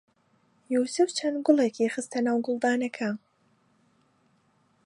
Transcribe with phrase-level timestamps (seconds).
[0.73, 3.09] یووسف چەند گوڵێکی خستە ناو گوڵدانەکە.